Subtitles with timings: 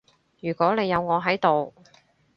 [0.39, 1.75] 如果你有我喺度